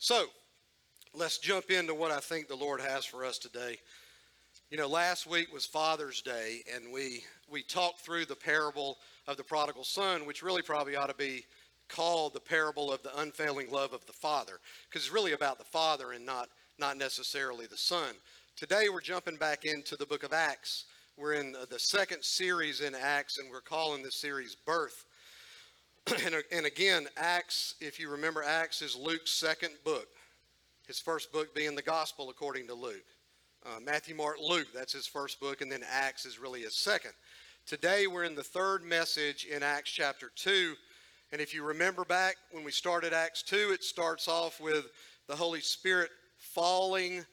[0.00, 0.26] So,
[1.12, 3.78] let's jump into what I think the Lord has for us today.
[4.70, 9.36] You know, last week was Father's Day, and we we talked through the parable of
[9.36, 11.44] the prodigal son, which really probably ought to be
[11.88, 15.64] called the parable of the unfailing love of the Father, because it's really about the
[15.64, 18.14] Father and not not necessarily the Son.
[18.56, 20.84] Today we're jumping back into the book of Acts.
[21.16, 25.06] We're in the second series in Acts, and we're calling this series Birth.
[26.24, 30.06] and, and again, Acts, if you remember, Acts is Luke's second book.
[30.86, 33.04] His first book being the Gospel according to Luke.
[33.66, 37.12] Uh, Matthew, Mark, Luke, that's his first book, and then Acts is really his second.
[37.66, 40.74] Today we're in the third message in Acts chapter 2.
[41.32, 44.86] And if you remember back when we started Acts 2, it starts off with
[45.26, 47.24] the Holy Spirit falling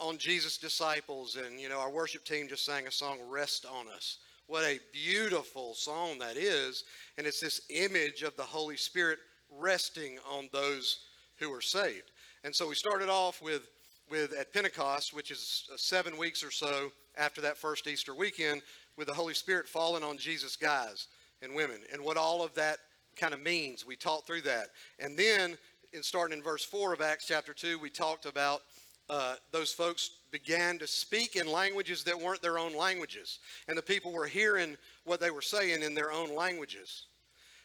[0.00, 1.36] on Jesus' disciples.
[1.36, 4.18] And, you know, our worship team just sang a song, Rest on Us.
[4.46, 6.84] What a beautiful song that is.
[7.18, 9.18] And it's this image of the Holy Spirit
[9.50, 11.00] resting on those
[11.38, 12.12] who are saved.
[12.44, 13.68] And so we started off with,
[14.08, 18.62] with at Pentecost, which is uh, seven weeks or so after that first Easter weekend,
[18.96, 21.08] with the Holy Spirit falling on Jesus' guys
[21.42, 22.78] and women and what all of that
[23.16, 23.84] kind of means.
[23.84, 24.68] We talked through that.
[24.98, 25.58] And then,
[25.92, 28.62] in starting in verse 4 of Acts chapter 2, we talked about
[29.08, 33.38] uh, those folks began to speak in languages that weren't their own languages.
[33.68, 37.04] And the people were hearing what they were saying in their own languages.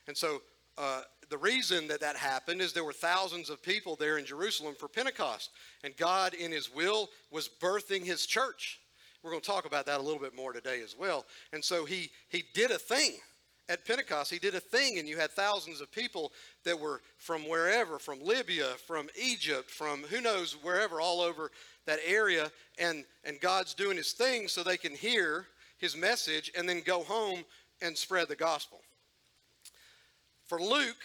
[0.08, 0.42] And so
[0.78, 4.76] uh, the reason that that happened is there were thousands of people there in Jerusalem
[4.78, 5.50] for Pentecost.
[5.84, 8.80] And God, in His will, was birthing His church.
[9.24, 11.26] We're going to talk about that a little bit more today as well.
[11.54, 13.14] And so He, he did a thing
[13.72, 16.34] at Pentecost, he did a thing, and you had thousands of people
[16.66, 21.52] that were from wherever, from Libya, from Egypt, from who knows, wherever, all over
[21.86, 22.52] that area.
[22.78, 27.04] And, and God's doing his thing so they can hear his message and then go
[27.04, 27.46] home
[27.82, 28.82] and spread the gospel.
[30.46, 30.98] For Luke,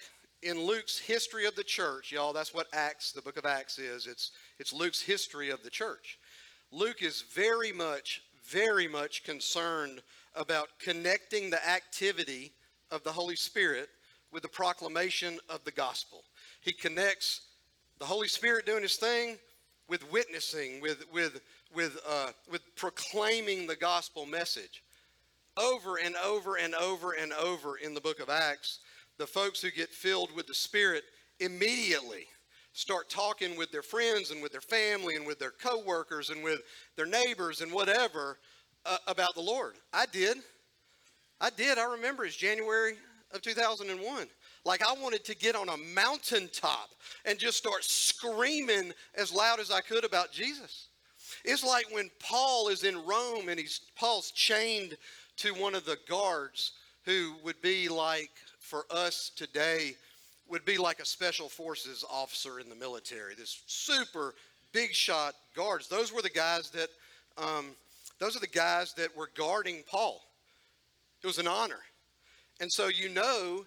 [0.42, 4.08] in Luke's history of the church, y'all, that's what Acts, the book of Acts is.
[4.08, 6.18] It's, it's Luke's history of the church.
[6.72, 10.02] Luke is very much, very much concerned
[10.34, 12.52] about connecting the activity
[12.90, 13.88] of the Holy Spirit
[14.32, 16.24] with the proclamation of the gospel.
[16.60, 17.42] He connects
[17.98, 19.38] the Holy Spirit doing his thing
[19.88, 21.40] with witnessing, with, with,
[21.74, 24.82] with, uh, with proclaiming the gospel message.
[25.56, 28.80] Over and over and over and over in the book of Acts,
[29.16, 31.04] the folks who get filled with the Spirit
[31.40, 32.26] immediately
[32.72, 36.60] start talking with their friends and with their family and with their coworkers and with
[36.94, 38.38] their neighbors and whatever
[38.84, 39.76] uh, about the Lord.
[39.94, 40.38] I did.
[41.40, 41.78] I did.
[41.78, 42.94] I remember it's January
[43.32, 44.26] of 2001.
[44.64, 46.90] Like I wanted to get on a mountaintop
[47.24, 50.88] and just start screaming as loud as I could about Jesus.
[51.44, 54.96] It's like when Paul is in Rome and he's Paul's chained
[55.38, 56.72] to one of the guards
[57.04, 59.94] who would be like for us today
[60.48, 63.34] would be like a special forces officer in the military.
[63.34, 64.34] This super
[64.72, 65.88] big shot guards.
[65.88, 66.88] Those were the guys that
[67.38, 67.66] um,
[68.18, 70.22] those are the guys that were guarding Paul.
[71.26, 71.80] It was an honor.
[72.60, 73.66] And so you know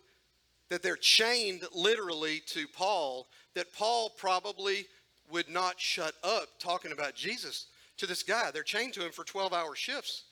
[0.69, 4.85] that they're chained literally to Paul, that Paul probably
[5.29, 7.65] would not shut up talking about Jesus
[7.97, 8.49] to this guy.
[8.51, 10.23] They're chained to him for 12 hour shifts.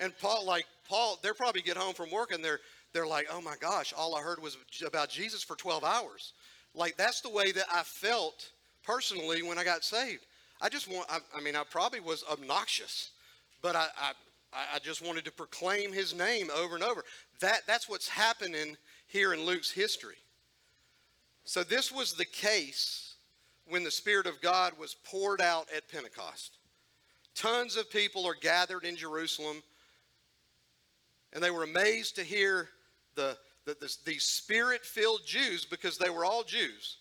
[0.00, 2.60] And Paul, like, Paul, they're probably get home from work and they're,
[2.92, 6.34] they're like, oh my gosh, all I heard was about Jesus for 12 hours.
[6.74, 8.50] Like, that's the way that I felt
[8.84, 10.26] personally when I got saved.
[10.60, 13.12] I just want, I, I mean, I probably was obnoxious
[13.66, 14.12] but I, I,
[14.74, 17.04] I just wanted to proclaim his name over and over.
[17.40, 20.16] That, that's what's happening here in Luke's history.
[21.44, 23.14] So, this was the case
[23.68, 26.58] when the Spirit of God was poured out at Pentecost.
[27.34, 29.62] Tons of people are gathered in Jerusalem,
[31.32, 32.70] and they were amazed to hear
[33.14, 36.96] the, the, the, the Spirit filled Jews, because they were all Jews,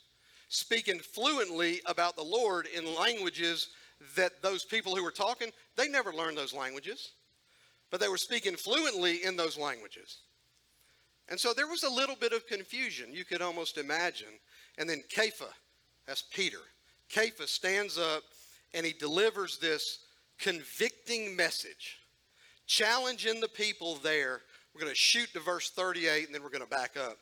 [0.49, 3.69] speaking fluently about the Lord in languages
[4.16, 7.11] that those people who were talking, they never learned those languages,
[7.91, 10.18] but they were speaking fluently in those languages.
[11.29, 14.40] And so there was a little bit of confusion, you could almost imagine.
[14.78, 15.50] And then Kepha,
[16.06, 16.59] that's Peter,
[17.12, 18.23] Kepha stands up
[18.73, 19.99] and he delivers this
[20.40, 21.99] convicting message,
[22.67, 24.41] challenging the people there.
[24.73, 27.17] We're going to shoot to verse 38 and then we're going to back up.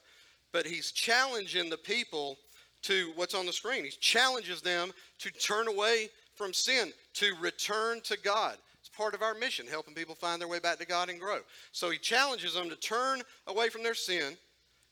[0.51, 2.37] But he's challenging the people
[2.83, 3.85] to what's on the screen.
[3.85, 8.57] He challenges them to turn away from sin, to return to God.
[8.95, 11.39] Part of our mission, helping people find their way back to God and grow.
[11.71, 14.37] So he challenges them to turn away from their sin,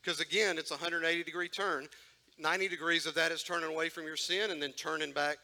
[0.02, 1.86] because again, it's a 180 degree turn.
[2.38, 5.38] 90 degrees of that is turning away from your sin and then turning back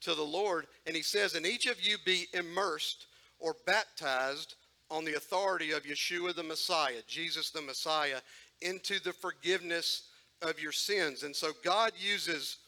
[0.00, 0.66] to the Lord.
[0.86, 3.06] And he says, And each of you be immersed
[3.38, 4.54] or baptized
[4.90, 8.20] on the authority of Yeshua the Messiah, Jesus the Messiah,
[8.62, 10.04] into the forgiveness
[10.42, 11.22] of your sins.
[11.22, 12.58] And so God uses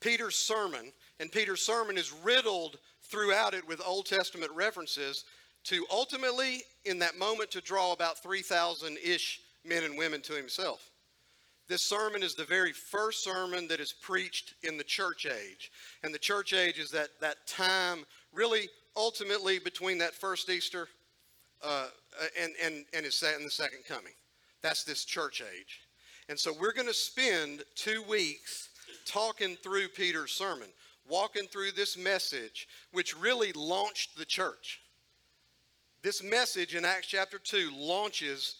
[0.00, 2.78] Peter's sermon, and Peter's sermon is riddled
[3.10, 5.24] throughout it with Old Testament references
[5.64, 10.90] to ultimately, in that moment, to draw about 3,000 ish men and women to himself.
[11.68, 15.70] This sermon is the very first sermon that is preached in the church age.
[16.02, 20.88] And the church age is that, that time, really, ultimately, between that first Easter
[21.62, 21.86] uh,
[22.40, 24.14] and, and, and, his, and the second coming.
[24.62, 25.80] That's this church age.
[26.28, 28.70] And so we're going to spend two weeks
[29.06, 30.68] talking through Peter's sermon,
[31.10, 34.80] walking through this message, which really launched the church.
[36.02, 38.56] This message in Acts chapter 2 launches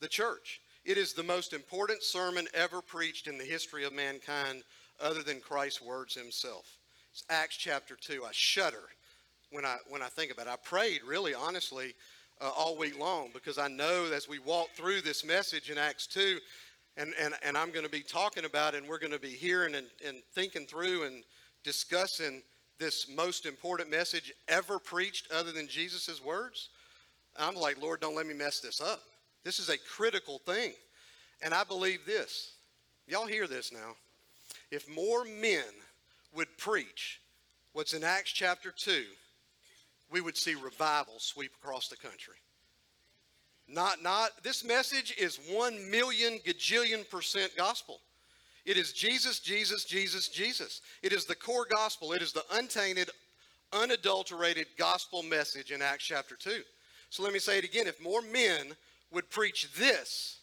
[0.00, 0.60] the church.
[0.84, 4.62] It is the most important sermon ever preached in the history of mankind,
[5.00, 6.78] other than Christ's words himself.
[7.12, 8.24] It's Acts chapter 2.
[8.24, 8.82] I shudder
[9.50, 10.50] when I, when I think about it.
[10.50, 11.94] I prayed, really, honestly,
[12.40, 16.06] uh, all week long because I know as we walk through this message in Acts
[16.06, 16.38] 2,
[16.98, 19.28] and, and, and I'm going to be talking about it, and we're going to be
[19.30, 21.24] hearing and, and thinking through and
[21.66, 22.42] discussing
[22.78, 26.68] this most important message ever preached other than Jesus' words.
[27.36, 29.02] I'm like, Lord, don't let me mess this up.
[29.42, 30.72] This is a critical thing.
[31.42, 32.52] And I believe this.
[33.08, 33.96] Y'all hear this now.
[34.70, 35.64] If more men
[36.36, 37.20] would preach
[37.72, 39.02] what's in Acts chapter 2,
[40.08, 42.36] we would see revival sweep across the country.
[43.68, 47.98] Not, not, this message is one million gajillion percent gospel.
[48.66, 50.80] It is Jesus, Jesus, Jesus, Jesus.
[51.00, 52.12] It is the core gospel.
[52.12, 53.10] It is the untainted,
[53.72, 56.62] unadulterated gospel message in Acts chapter 2.
[57.10, 57.86] So let me say it again.
[57.86, 58.74] If more men
[59.12, 60.40] would preach this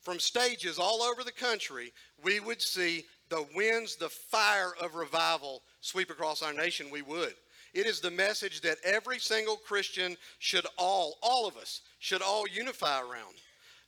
[0.00, 1.92] from stages all over the country,
[2.24, 6.88] we would see the winds, the fire of revival sweep across our nation.
[6.90, 7.34] We would.
[7.74, 12.46] It is the message that every single Christian should all, all of us, should all
[12.48, 13.36] unify around.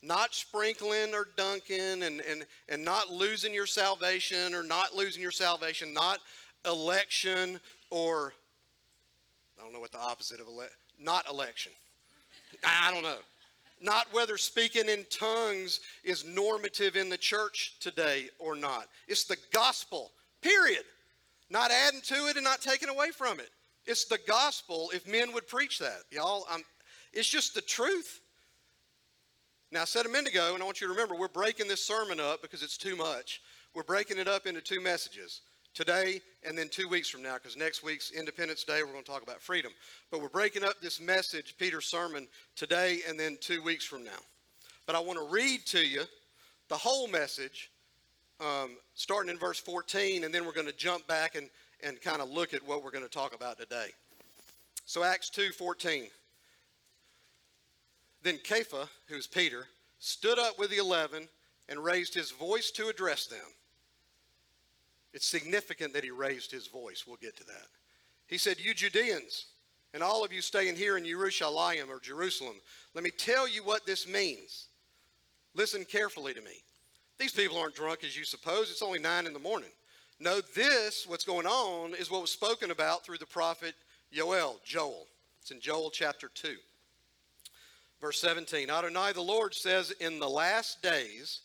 [0.05, 5.31] Not sprinkling or dunking and, and, and not losing your salvation or not losing your
[5.31, 6.19] salvation, not
[6.67, 7.59] election
[7.91, 8.35] or,
[9.59, 11.73] I don't know what the opposite of election, not election.
[12.63, 13.17] I don't know.
[13.81, 18.89] Not whether speaking in tongues is normative in the church today or not.
[19.09, 20.11] It's the gospel,
[20.43, 20.85] period.
[21.51, 23.51] Not adding to it and not taking away from it.
[23.87, 26.01] It's the gospel if men would preach that.
[26.11, 26.63] Y'all, I'm,
[27.13, 28.21] it's just the truth.
[29.73, 31.85] Now, I said a minute ago, and I want you to remember, we're breaking this
[31.85, 33.43] sermon up because it's too much.
[33.75, 35.41] We're breaking it up into two messages
[35.75, 39.11] today and then two weeks from now, because next week's Independence Day, we're going to
[39.11, 39.73] talk about freedom.
[40.11, 44.11] But we're breaking up this message, Peter's sermon, today and then two weeks from now.
[44.87, 46.03] But I want to read to you
[46.69, 47.71] the whole message,
[48.41, 51.49] um, starting in verse 14, and then we're going to jump back and
[51.85, 53.89] and kind of look at what we're going to talk about today.
[54.87, 56.11] So Acts 2:14.
[58.25, 59.67] Then Kepha, who's Peter,
[60.01, 61.29] stood up with the 11
[61.69, 63.47] and raised his voice to address them.
[65.13, 67.05] It's significant that he raised his voice.
[67.07, 67.69] We'll get to that.
[68.27, 69.47] He said, "You Judeans,
[69.93, 72.61] and all of you staying here in Jerusalem or Jerusalem,
[72.95, 74.69] let me tell you what this means.
[75.55, 76.65] Listen carefully to me.
[77.19, 78.71] These people aren't drunk as you suppose.
[78.71, 79.71] It's only 9 in the morning.
[80.19, 83.75] No, this, what's going on, is what was spoken about through the prophet
[84.11, 85.07] Joel, Joel.
[85.41, 86.57] It's in Joel chapter 2.
[88.05, 91.41] Verse 17 Adonai the Lord says, In the last days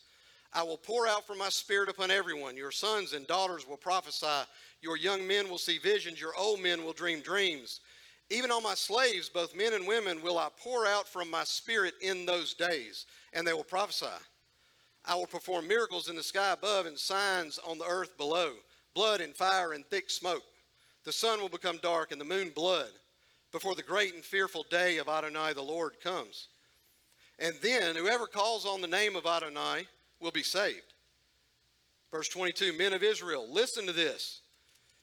[0.52, 2.54] I will pour out from my spirit upon everyone.
[2.54, 4.46] Your sons and daughters will prophesy.
[4.82, 6.20] Your young men will see visions.
[6.20, 7.80] Your old men will dream dreams.
[8.28, 11.94] Even on my slaves, both men and women, will I pour out from my spirit
[12.02, 14.04] in those days, and they will prophesy.
[15.06, 18.52] I will perform miracles in the sky above and signs on the earth below
[18.94, 20.42] blood and fire and thick smoke.
[21.06, 22.90] The sun will become dark and the moon blood
[23.52, 26.48] before the great and fearful day of Adonai the Lord comes.
[27.38, 29.86] And then whoever calls on the name of Adonai
[30.20, 30.94] will be saved.
[32.10, 34.42] Verse 22 Men of Israel, listen to this.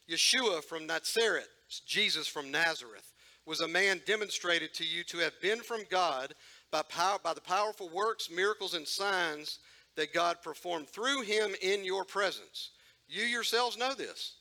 [0.10, 1.50] Yeshua from Nazareth,
[1.86, 3.12] Jesus from Nazareth,
[3.46, 6.34] was a man demonstrated to you to have been from God
[6.72, 9.60] by, power, by the powerful works, miracles, and signs
[9.96, 12.72] that God performed through him in your presence.
[13.08, 14.37] You yourselves know this.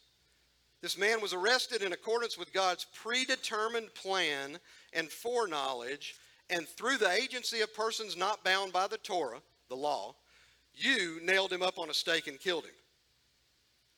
[0.82, 4.58] This man was arrested in accordance with God's predetermined plan
[4.92, 6.16] and foreknowledge,
[6.50, 10.14] and through the agency of persons not bound by the Torah, the law,
[10.74, 12.74] you nailed him up on a stake and killed him.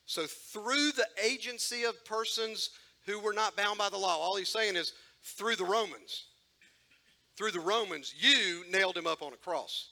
[0.05, 2.71] So, through the agency of persons
[3.05, 6.25] who were not bound by the law, all he's saying is through the Romans.
[7.37, 9.89] Through the Romans, you nailed him up on a cross.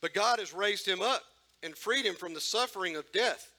[0.00, 1.22] But God has raised him up
[1.62, 3.50] and freed him from the suffering of death.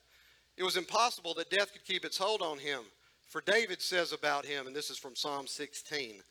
[0.58, 2.82] It was impossible that death could keep its hold on him.
[3.28, 6.22] For David says about him, and this is from Psalm 16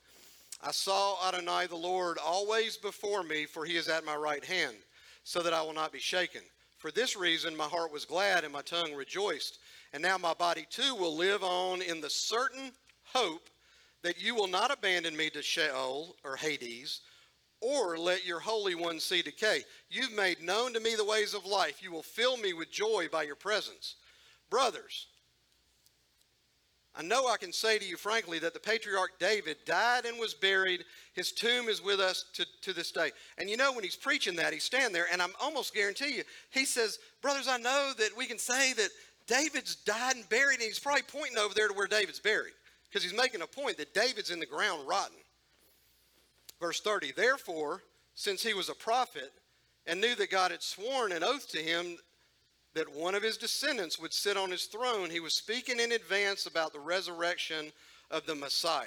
[0.62, 4.76] I saw Adonai the Lord always before me, for he is at my right hand,
[5.24, 6.42] so that I will not be shaken.
[6.76, 9.58] For this reason my heart was glad and my tongue rejoiced.
[9.92, 12.72] And now my body too will live on in the certain
[13.04, 13.48] hope
[14.02, 17.00] that you will not abandon me to Sheol or Hades,
[17.60, 19.64] or let your Holy One see decay.
[19.90, 21.82] You've made known to me the ways of life.
[21.82, 23.96] You will fill me with joy by your presence.
[24.50, 25.06] Brothers,
[26.94, 30.34] I know I can say to you frankly that the patriarch David died and was
[30.34, 30.84] buried.
[31.14, 33.10] His tomb is with us to, to this day.
[33.38, 36.24] And you know, when he's preaching that, he's standing there, and I'm almost guarantee you,
[36.50, 38.90] he says, Brothers, I know that we can say that
[39.26, 42.52] David's died and buried, and he's probably pointing over there to where David's buried
[42.88, 45.16] because he's making a point that David's in the ground rotten.
[46.60, 47.82] Verse 30 Therefore,
[48.14, 49.32] since he was a prophet
[49.86, 51.96] and knew that God had sworn an oath to him
[52.74, 56.46] that one of his descendants would sit on his throne, he was speaking in advance
[56.46, 57.72] about the resurrection
[58.10, 58.86] of the Messiah,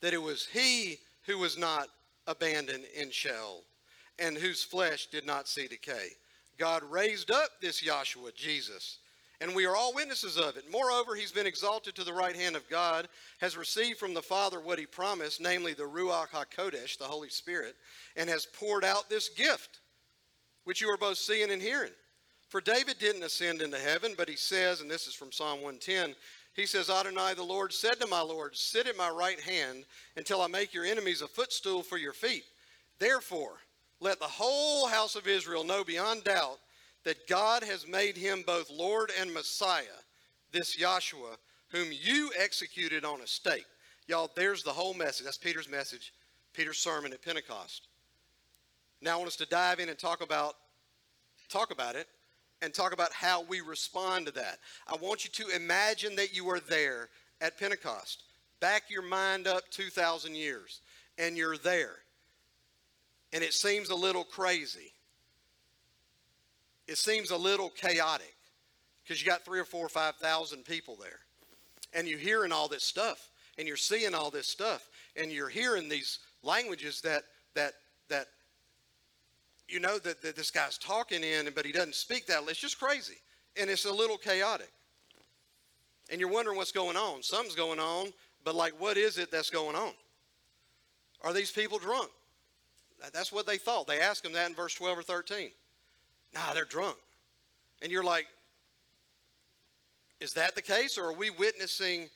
[0.00, 1.88] that it was he who was not
[2.26, 3.62] abandoned in Sheol
[4.18, 6.08] and whose flesh did not see decay.
[6.58, 8.98] God raised up this Joshua, Jesus,
[9.40, 10.64] and we are all witnesses of it.
[10.70, 13.08] Moreover, he's been exalted to the right hand of God,
[13.40, 17.76] has received from the Father what he promised, namely the Ruach HaKodesh, the Holy Spirit,
[18.16, 19.80] and has poured out this gift,
[20.64, 21.92] which you are both seeing and hearing.
[22.48, 26.14] For David didn't ascend into heaven, but he says, and this is from Psalm 110,
[26.54, 29.84] he says, Adonai, the Lord, said to my Lord, Sit at my right hand
[30.16, 32.44] until I make your enemies a footstool for your feet.
[32.98, 33.58] Therefore,
[34.00, 36.58] let the whole house of Israel know beyond doubt
[37.04, 39.84] that God has made him both Lord and Messiah,
[40.50, 41.36] this Joshua,
[41.68, 43.66] whom you executed on a stake.
[44.06, 45.24] Y'all, there's the whole message.
[45.24, 46.12] That's Peter's message,
[46.54, 47.88] Peter's sermon at Pentecost.
[49.02, 50.54] Now I want us to dive in and talk about
[51.48, 52.08] talk about it
[52.62, 54.58] and talk about how we respond to that.
[54.86, 57.08] I want you to imagine that you are there
[57.40, 58.22] at Pentecost.
[58.60, 60.80] Back your mind up 2,000 years,
[61.18, 61.96] and you're there.
[63.32, 64.92] And it seems a little crazy
[66.86, 68.34] it seems a little chaotic
[69.02, 71.20] because you got three or four or five thousand people there.
[71.92, 75.88] And you're hearing all this stuff and you're seeing all this stuff and you're hearing
[75.88, 77.72] these languages that that
[79.68, 82.78] you know that, that this guy's talking in but he doesn't speak that it's just
[82.78, 83.16] crazy
[83.60, 84.70] and it's a little chaotic
[86.10, 88.12] and you're wondering what's going on something's going on
[88.44, 89.92] but like what is it that's going on
[91.22, 92.10] are these people drunk
[93.12, 95.50] that's what they thought they asked him that in verse 12 or 13
[96.36, 96.96] Nah, they're drunk.
[97.82, 98.26] And you're like,
[100.20, 100.98] is that the case?
[100.98, 102.08] Or are we witnessing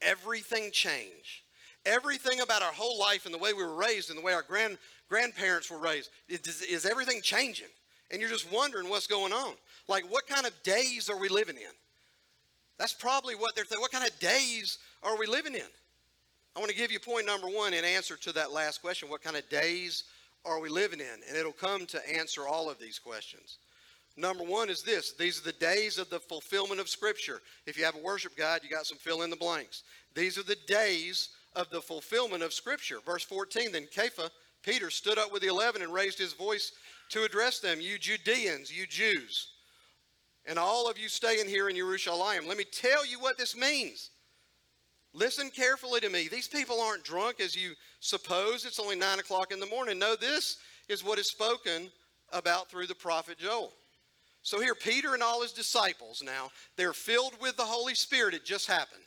[0.00, 1.44] everything change?
[1.84, 4.42] Everything about our whole life and the way we were raised and the way our
[4.42, 7.68] grand, grandparents were raised, is, is everything changing?
[8.10, 9.54] And you're just wondering what's going on.
[9.88, 11.72] Like, what kind of days are we living in?
[12.78, 13.82] That's probably what they're thinking.
[13.82, 15.68] What kind of days are we living in?
[16.54, 19.08] I want to give you point number one in answer to that last question.
[19.08, 20.04] What kind of days
[20.44, 21.20] are we living in?
[21.28, 23.58] And it'll come to answer all of these questions.
[24.16, 27.42] Number one is this these are the days of the fulfillment of Scripture.
[27.66, 29.82] If you have a worship guide, you got some fill in the blanks.
[30.14, 32.98] These are the days of the fulfillment of Scripture.
[33.04, 34.30] Verse 14 Then Kepha,
[34.66, 36.72] Peter, stood up with the eleven and raised his voice
[37.10, 39.52] to address them, You Judeans, you Jews,
[40.44, 42.46] and all of you staying here in Jerusalem.
[42.48, 44.10] Let me tell you what this means.
[45.14, 46.28] Listen carefully to me.
[46.28, 48.66] These people aren't drunk as you suppose.
[48.66, 49.98] It's only 9 o'clock in the morning.
[49.98, 50.58] No, this
[50.88, 51.90] is what is spoken
[52.32, 53.72] about through the prophet Joel.
[54.42, 58.34] So here, Peter and all his disciples now, they're filled with the Holy Spirit.
[58.34, 59.02] It just happened.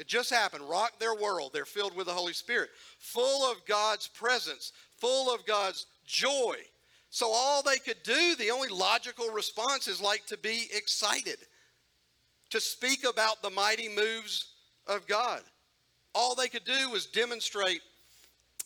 [0.00, 0.66] It just happened.
[0.66, 1.50] Rock their world.
[1.52, 6.56] They're filled with the Holy Spirit, full of God's presence, full of God's joy.
[7.10, 11.36] So all they could do, the only logical response is like to be excited,
[12.48, 14.54] to speak about the mighty moves
[14.86, 15.42] of God.
[16.14, 17.82] All they could do was demonstrate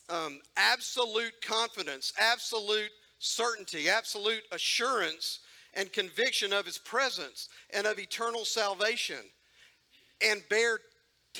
[0.08, 5.40] um, absolute confidence, absolute certainty, absolute assurance
[5.74, 9.18] and conviction of his presence and of eternal salvation
[10.20, 10.78] and bear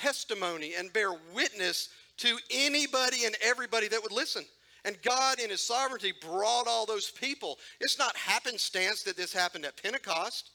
[0.04, 4.44] testimony and bear witness to anybody and everybody that would listen.
[4.84, 7.58] And God, in His sovereignty, brought all those people.
[7.80, 10.50] It's not happenstance that this happened at Pentecost.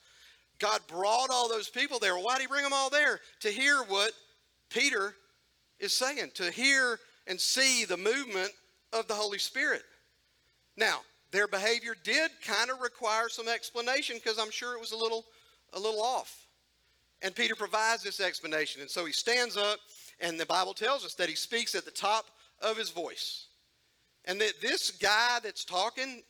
[0.59, 2.15] God brought all those people there.
[2.15, 3.19] Why did He bring them all there?
[3.39, 4.11] To hear what
[4.69, 5.15] Peter
[5.79, 8.51] is saying, to hear and see the movement
[8.93, 9.81] of the Holy Spirit.
[10.77, 10.99] Now,
[11.31, 15.25] their behavior did kind of require some explanation because I'm sure it was a little,
[15.73, 16.45] a little off.
[17.21, 18.81] And Peter provides this explanation.
[18.81, 19.79] And so he stands up,
[20.19, 22.25] and the Bible tells us that he speaks at the top
[22.61, 23.47] of his voice.
[24.25, 26.23] And that this guy that's talking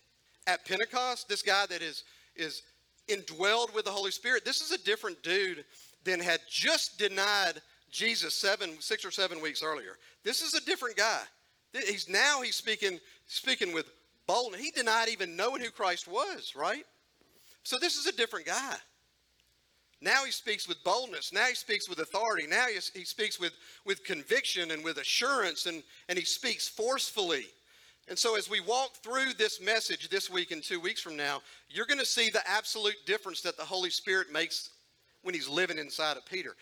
[0.47, 2.03] at Pentecost, this guy that is,
[2.35, 2.63] is
[3.07, 5.63] indwelled with the Holy Spirit, this is a different dude
[6.03, 9.97] than had just denied Jesus seven, six or seven weeks earlier.
[10.23, 11.21] This is a different guy.
[11.73, 13.89] He's now he's speaking, speaking with
[14.27, 14.61] boldness.
[14.61, 16.85] He denied even knowing who Christ was, right?
[17.63, 18.75] So this is a different guy.
[20.01, 21.33] Now he speaks with boldness.
[21.33, 22.47] Now he speaks with authority.
[22.47, 23.53] Now he, he speaks with,
[23.85, 27.45] with conviction and with assurance, and, and he speaks forcefully.
[28.07, 31.41] And so, as we walk through this message this week and two weeks from now,
[31.69, 34.71] you're going to see the absolute difference that the Holy Spirit makes
[35.21, 36.55] when he's living inside of Peter.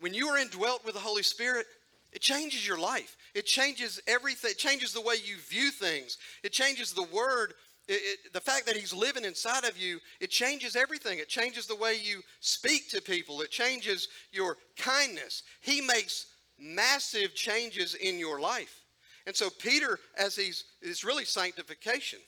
[0.00, 1.66] When you are indwelt with the Holy Spirit,
[2.12, 3.16] it changes your life.
[3.34, 4.50] It changes everything.
[4.52, 6.18] It changes the way you view things.
[6.42, 7.54] It changes the word
[7.90, 11.18] it, it, the fact that he's living inside of you, it changes everything.
[11.18, 15.42] It changes the way you speak to people, it changes your kindness.
[15.60, 16.26] He makes
[16.58, 18.84] massive changes in your life.
[19.26, 22.20] And so, Peter, as he's, it's really sanctification.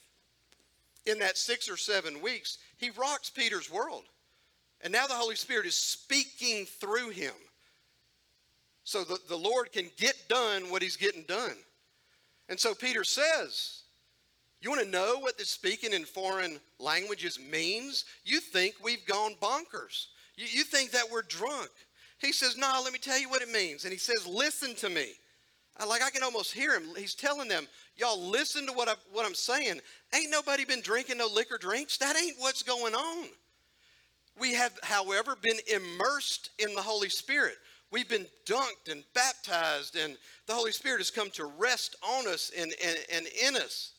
[1.06, 4.04] In that six or seven weeks, he rocks Peter's world.
[4.82, 7.34] And now the Holy Spirit is speaking through him.
[8.84, 11.56] So the, the Lord can get done what he's getting done.
[12.48, 13.81] And so Peter says,
[14.62, 18.04] you want to know what this speaking in foreign languages means?
[18.24, 20.06] You think we've gone bonkers.
[20.36, 21.70] You, you think that we're drunk.
[22.18, 23.84] He says, No, let me tell you what it means.
[23.84, 25.08] And he says, Listen to me.
[25.78, 26.84] I, like I can almost hear him.
[26.96, 27.66] He's telling them,
[27.96, 29.80] Y'all listen to what, I, what I'm saying.
[30.14, 31.98] Ain't nobody been drinking no liquor drinks.
[31.98, 33.28] That ain't what's going on.
[34.38, 37.56] We have, however, been immersed in the Holy Spirit.
[37.90, 40.16] We've been dunked and baptized, and
[40.46, 43.92] the Holy Spirit has come to rest on us and, and, and in us.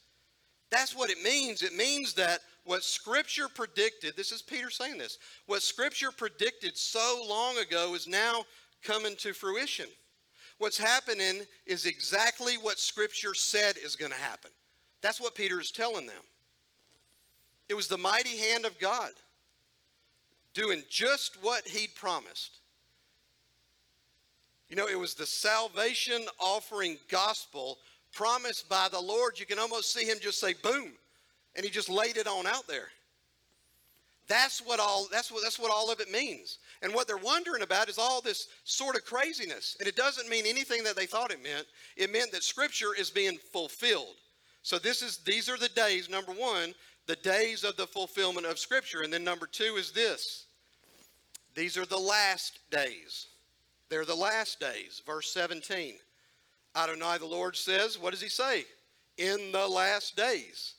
[0.73, 1.61] That's what it means.
[1.61, 7.23] It means that what Scripture predicted, this is Peter saying this, what Scripture predicted so
[7.29, 8.43] long ago is now
[8.81, 9.85] coming to fruition.
[10.57, 14.49] What's happening is exactly what Scripture said is going to happen.
[15.03, 16.23] That's what Peter is telling them.
[17.69, 19.11] It was the mighty hand of God
[20.55, 22.61] doing just what he'd promised.
[24.69, 27.77] You know, it was the salvation offering gospel
[28.13, 30.91] promised by the Lord, you can almost see him just say, boom,
[31.55, 32.89] and he just laid it on out there.
[34.27, 36.59] That's what all that's what that's what all of it means.
[36.81, 39.75] And what they're wondering about is all this sort of craziness.
[39.79, 41.67] And it doesn't mean anything that they thought it meant.
[41.97, 44.15] It meant that scripture is being fulfilled.
[44.61, 46.73] So this is these are the days number 1,
[47.05, 49.01] the days of the fulfillment of scripture.
[49.01, 50.45] And then number 2 is this.
[51.53, 53.27] These are the last days.
[53.89, 55.01] They're the last days.
[55.05, 55.95] Verse 17.
[56.75, 58.65] Adonai, the Lord says, what does he say?
[59.17, 60.73] In the last days,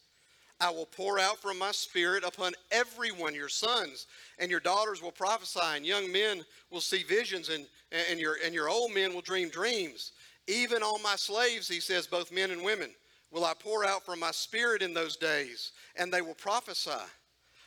[0.60, 3.34] I will pour out from my spirit upon everyone.
[3.34, 4.06] Your sons
[4.38, 7.66] and your daughters will prophesy, and young men will see visions, and,
[8.10, 10.12] and, your, and your old men will dream dreams.
[10.46, 12.90] Even on my slaves, he says, both men and women,
[13.30, 16.90] will I pour out from my spirit in those days, and they will prophesy.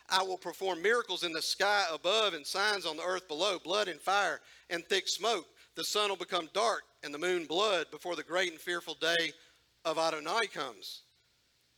[0.09, 3.89] I will perform miracles in the sky above and signs on the earth below, blood
[3.89, 5.45] and fire and thick smoke.
[5.77, 9.31] The sun will become dark and the moon blood before the great and fearful day
[9.85, 11.03] of Adonai comes.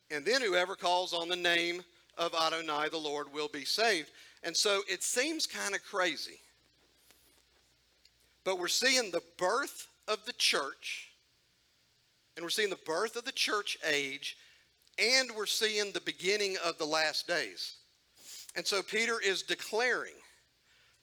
[0.10, 1.84] And then whoever calls on the name
[2.18, 4.12] of Adonai, the Lord, will be saved.
[4.42, 6.40] And so it seems kind of crazy.
[8.46, 11.12] But we're seeing the birth of the church,
[12.38, 14.38] and we're seeing the birth of the church age,
[14.98, 17.76] and we're seeing the beginning of the last days.
[18.56, 20.16] And so Peter is declaring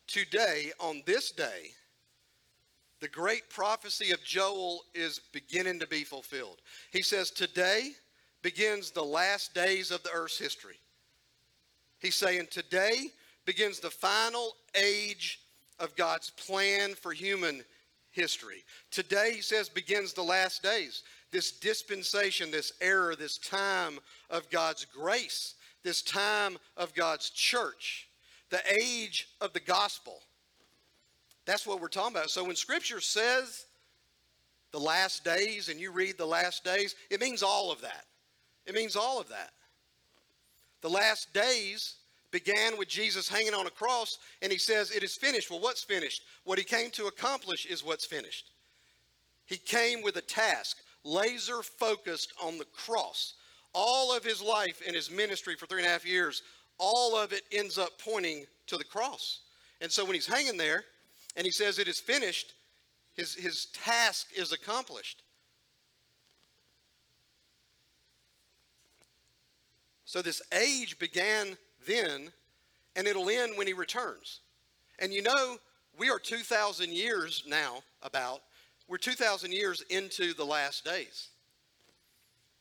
[0.07, 1.73] today, on this day,
[3.01, 6.61] the great prophecy of Joel is beginning to be fulfilled.
[6.91, 7.93] He says, Today
[8.43, 10.79] begins the last days of the earth's history.
[11.99, 13.09] He's saying, Today
[13.45, 15.41] begins the final age
[15.79, 17.65] of God's plan for human
[18.11, 18.65] history.
[18.91, 21.03] Today, he says, begins the last days.
[21.31, 23.99] This dispensation, this era, this time
[24.31, 25.55] of God's grace,
[25.85, 28.09] this time of God's church,
[28.51, 30.21] the age of the gospel.
[31.47, 32.31] That's what we're talking about.
[32.31, 33.67] So when Scripture says
[34.73, 38.05] the last days and you read the last days, it means all of that.
[38.67, 39.53] It means all of that.
[40.83, 41.95] The last days
[42.33, 45.51] began with Jesus hanging on a cross, and he says, It is finished.
[45.51, 46.23] Well, what's finished?
[46.45, 48.51] What he came to accomplish is what's finished.
[49.47, 53.35] He came with a task, laser focused on the cross.
[53.73, 56.43] All of his life and his ministry for three and a half years,
[56.79, 59.41] all of it ends up pointing to the cross.
[59.81, 60.85] And so when he's hanging there,
[61.37, 62.55] and he says it is finished,
[63.15, 65.23] his, his task is accomplished.
[70.05, 72.31] So this age began then,
[72.95, 74.41] and it'll end when he returns.
[74.99, 75.59] And you know,
[75.99, 78.41] we are 2,000 years now, about,
[78.89, 81.29] we're 2,000 years into the last days.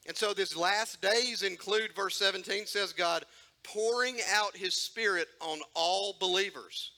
[0.07, 3.25] And so this last days include, verse 17 says, God
[3.63, 6.91] pouring out his spirit on all believers.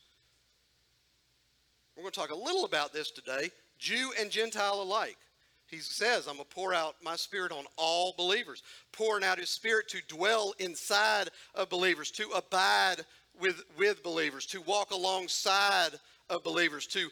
[1.98, 5.18] We're going to talk a little about this today, Jew and Gentile alike.
[5.66, 9.50] He says, I'm going to pour out my spirit on all believers, pouring out his
[9.50, 12.98] spirit to dwell inside of believers, to abide
[13.42, 15.90] with, with believers, to walk alongside
[16.30, 17.10] of believers, to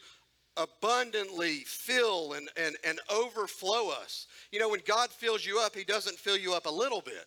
[0.55, 4.27] abundantly fill and, and, and overflow us.
[4.51, 7.25] You know, when God fills you up, He doesn't fill you up a little bit,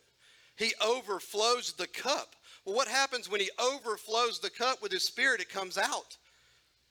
[0.54, 2.36] He overflows the cup.
[2.64, 5.40] Well, what happens when He overflows the cup with His Spirit?
[5.40, 6.16] It comes out.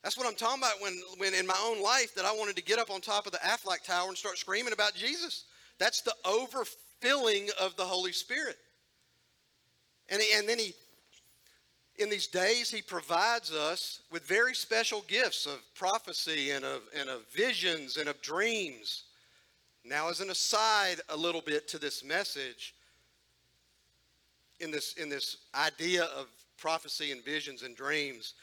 [0.07, 2.63] That's what I'm talking about when, when in my own life that I wanted to
[2.63, 5.43] get up on top of the Aflac Tower and start screaming about Jesus.
[5.79, 8.55] That's the overfilling of the Holy Spirit.
[10.07, 10.73] And, he, and then he,
[11.99, 17.09] in these days, he provides us with very special gifts of prophecy and of, and
[17.09, 19.03] of visions and of dreams.
[19.83, 22.75] Now, as an aside, a little bit to this message,
[24.61, 28.35] in this, in this idea of prophecy and visions and dreams,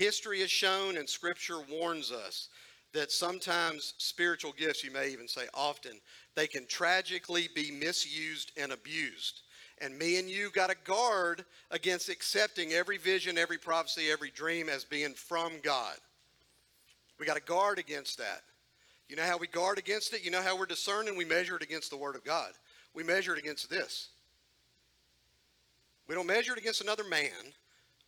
[0.00, 2.48] history has shown and scripture warns us
[2.94, 5.92] that sometimes spiritual gifts, you may even say often,
[6.34, 9.42] they can tragically be misused and abused.
[9.82, 14.70] And me and you got to guard against accepting every vision, every prophecy, every dream
[14.70, 15.96] as being from God.
[17.18, 18.40] We got to guard against that.
[19.10, 20.24] You know how we guard against it?
[20.24, 21.14] You know how we're discerning?
[21.14, 22.52] We measure it against the Word of God.
[22.94, 24.08] We measure it against this.
[26.08, 27.52] We don't measure it against another man.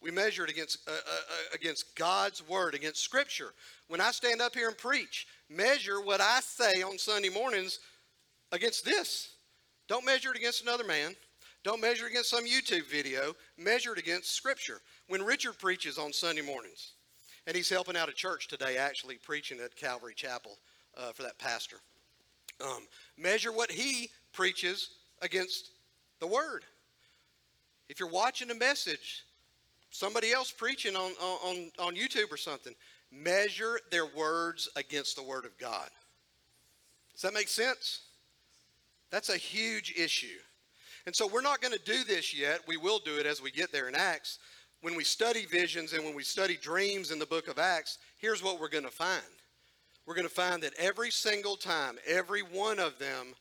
[0.02, 3.54] We measure it against, uh, uh, uh against God's Word, against Scripture.
[3.86, 7.78] When I stand up here and preach, measure what I say on Sunday mornings
[8.50, 9.30] against this.
[9.88, 11.14] Don't measure it against another man.
[11.62, 13.34] Don't measure it against some YouTube video.
[13.56, 14.80] Measure it against Scripture.
[15.06, 16.92] When Richard preaches on Sunday mornings,
[17.46, 20.58] and he's helping out a church today, actually preaching at Calvary Chapel
[20.96, 21.76] uh, for that pastor,
[22.64, 22.86] um,
[23.16, 25.70] measure what he preaches against
[26.18, 26.64] the Word.
[27.88, 29.24] If you're watching a message,
[29.92, 32.74] somebody else preaching on, on, on YouTube or something,
[33.12, 35.88] measure their words against the Word of God.
[37.12, 38.00] Does that make sense?
[39.10, 40.38] That's a huge issue.
[41.04, 42.60] And so we're not going to do this yet.
[42.66, 44.38] We will do it as we get there in Acts.
[44.80, 48.42] When we study visions and when we study dreams in the book of Acts, here's
[48.42, 49.22] what we're going to find.
[50.06, 53.34] We're going to find that every single time, every one of them,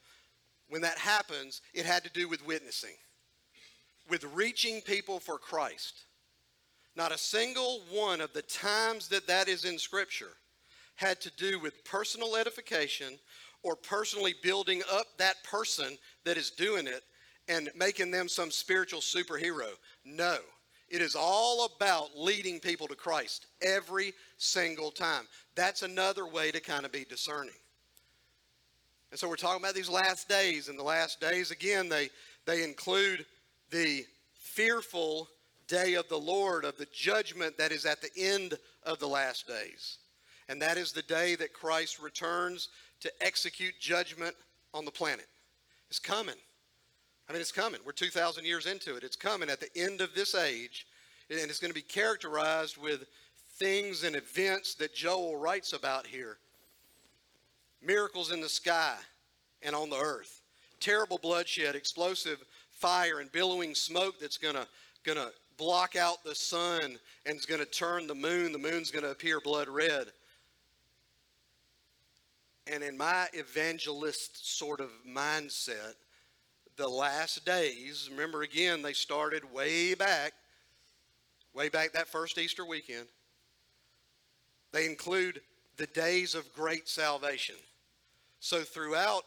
[0.70, 2.96] when that happens, it had to do with witnessing,
[4.10, 6.04] with reaching people for Christ.
[6.96, 10.34] Not a single one of the times that that is in Scripture
[10.96, 13.18] had to do with personal edification
[13.64, 17.04] or personally building up that person that is doing it
[17.48, 19.70] and making them some spiritual superhero.
[20.06, 20.38] No.
[20.90, 25.26] It is all about leading people to Christ every single time.
[25.56, 27.56] That's another way to kind of be discerning.
[29.12, 32.10] And so we're talking about these last days, and the last days, again, they,
[32.46, 33.26] they include
[33.70, 35.30] the fearful
[35.72, 39.48] day of the Lord, of the judgment that is at the end of the last
[39.48, 40.00] days.
[40.50, 42.68] And that is the day that Christ returns
[43.00, 44.36] to execute judgment
[44.74, 45.28] on the planet.
[45.90, 46.36] It's coming.
[47.30, 47.80] I mean, it's coming.
[47.86, 49.04] We're 2,000 years into it.
[49.04, 50.88] It's coming at the end of this age,
[51.30, 53.06] and it's going to be characterized with
[53.58, 56.38] things and events that Joel writes about here
[57.84, 58.96] miracles in the sky
[59.64, 60.42] and on the earth,
[60.80, 64.68] terrible bloodshed, explosive fire, and billowing smoke that's going to,
[65.04, 65.32] going to
[65.62, 66.98] block out the sun
[67.28, 68.52] and is going to turn the moon.
[68.52, 70.08] The moon's going to appear blood red.
[72.66, 75.94] And in my evangelist sort of mindset,
[76.78, 80.34] the last days, remember again, they started way back,
[81.54, 83.06] way back that first Easter weekend.
[84.72, 85.42] They include
[85.78, 87.58] the days of great salvation.
[88.40, 89.26] So throughout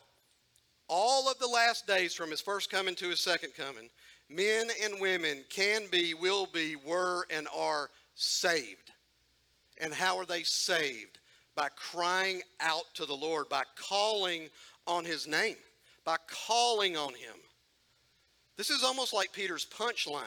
[0.88, 3.88] all of the last days from his first coming to his second coming,
[4.28, 8.92] men and women can be, will be, were, and are saved.
[9.80, 11.18] And how are they saved?
[11.54, 14.48] By crying out to the Lord, by calling
[14.86, 15.56] on his name,
[16.04, 17.36] by calling on him.
[18.56, 20.22] This is almost like Peter's punchline.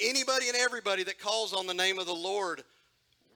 [0.00, 2.62] Anybody and everybody that calls on the name of the Lord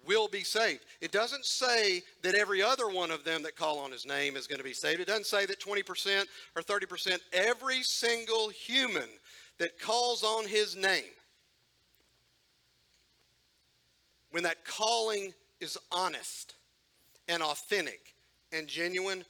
[0.07, 0.85] will be saved.
[1.01, 4.47] It doesn't say that every other one of them that call on his name is
[4.47, 5.01] going to be saved.
[5.01, 7.19] It doesn't say that 20% or 30%.
[7.33, 9.09] Every single human
[9.59, 11.05] that calls on his name,
[14.31, 16.55] when that calling is honest
[17.29, 18.15] and authentic
[18.53, 19.25] and genuine,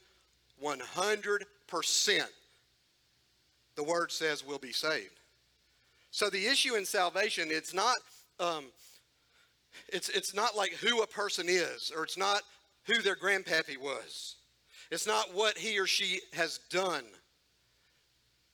[0.63, 2.21] 100%
[3.77, 5.19] the word says we'll be saved.
[6.11, 7.95] So the issue in salvation, it's not,
[8.39, 8.65] um,
[9.87, 12.41] it's, it's not like who a person is, or it's not
[12.85, 14.35] who their grandpappy was.
[14.89, 17.03] It's not what he or she has done.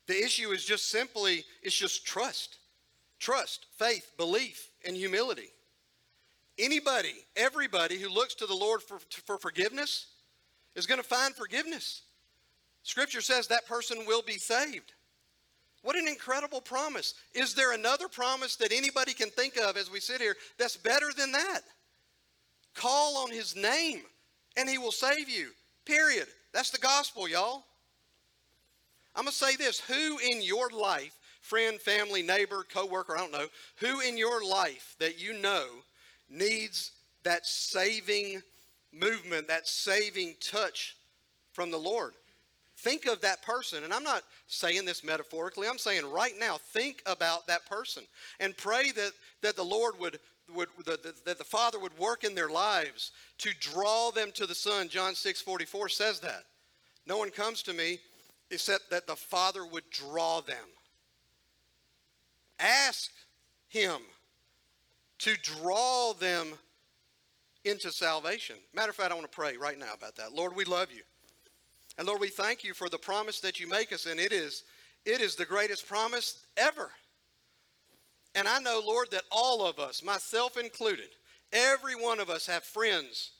[0.06, 2.58] The issue is just simply, it's just trust.
[3.18, 5.50] Trust, faith, belief, and humility.
[6.58, 10.08] Anybody, everybody who looks to the Lord for, for forgiveness
[10.74, 12.02] is going to find forgiveness.
[12.82, 14.92] Scripture says that person will be saved.
[15.82, 17.14] What an incredible promise.
[17.34, 21.10] Is there another promise that anybody can think of as we sit here that's better
[21.16, 21.60] than that?
[22.74, 24.02] Call on his name
[24.56, 25.50] and he will save you.
[25.84, 26.26] Period.
[26.52, 27.64] That's the gospel, y'all.
[29.16, 33.32] I'm going to say this who in your life, friend, family, neighbor, coworker, I don't
[33.32, 33.46] know,
[33.76, 35.66] who in your life that you know
[36.28, 38.42] needs that saving
[38.92, 40.96] movement, that saving touch
[41.52, 42.14] from the Lord?
[42.78, 43.84] Think of that person.
[43.84, 45.68] And I'm not saying this metaphorically.
[45.68, 48.02] I'm saying right now, think about that person
[48.40, 50.18] and pray that, that the Lord would,
[50.54, 54.54] would that, that the Father would work in their lives to draw them to the
[54.54, 54.88] Son.
[54.88, 56.44] John 6 44 says that.
[57.06, 58.00] No one comes to me
[58.54, 60.66] except that the Father would draw them.
[62.58, 63.10] Ask
[63.68, 64.00] Him
[65.18, 66.48] to draw them
[67.64, 68.56] into salvation.
[68.74, 70.32] Matter of fact, I want to pray right now about that.
[70.32, 71.02] Lord, we love you.
[71.98, 74.64] And Lord, we thank you for the promise that you make us, and it is,
[75.04, 76.90] it is the greatest promise ever.
[78.34, 81.08] And I know, Lord, that all of us, myself included,
[81.52, 83.30] every one of us have friends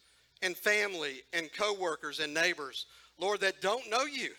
[0.42, 2.86] and family and coworkers and neighbors,
[3.18, 4.30] Lord, that don't know you.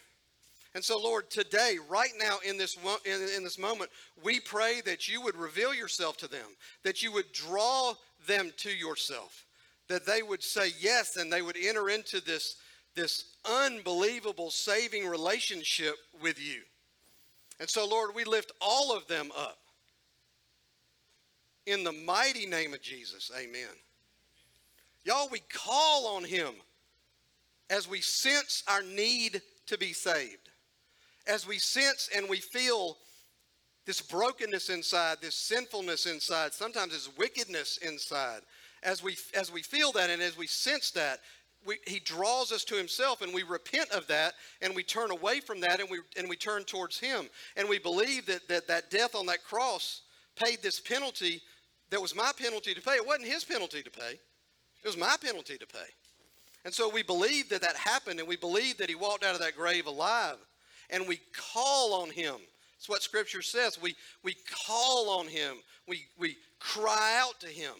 [0.75, 3.89] And so, Lord, today, right now in this, in, in this moment,
[4.21, 6.47] we pray that you would reveal yourself to them,
[6.83, 7.93] that you would draw
[8.27, 9.45] them to yourself,
[9.87, 12.57] that they would say yes and they would enter into this,
[12.93, 16.61] this unbelievable saving relationship with you.
[17.61, 19.57] And so, Lord, we lift all of them up.
[21.65, 23.71] In the mighty name of Jesus, amen.
[25.05, 26.51] Y'all, we call on him
[27.69, 30.49] as we sense our need to be saved
[31.27, 32.97] as we sense and we feel
[33.85, 38.41] this brokenness inside, this sinfulness inside, sometimes this wickedness inside,
[38.83, 41.19] as we, as we feel that and as we sense that,
[41.65, 45.39] we, he draws us to himself and we repent of that and we turn away
[45.39, 47.25] from that and we, and we turn towards him.
[47.57, 50.01] And we believe that, that that death on that cross
[50.35, 51.41] paid this penalty
[51.89, 52.93] that was my penalty to pay.
[52.93, 54.19] It wasn't his penalty to pay,
[54.83, 55.87] it was my penalty to pay.
[56.65, 59.41] And so we believe that that happened and we believe that he walked out of
[59.41, 60.37] that grave alive
[60.89, 61.19] and we
[61.53, 62.35] call on him.
[62.77, 63.81] That's what Scripture says.
[63.81, 64.35] We, we
[64.67, 67.73] call on him, we, we cry out to him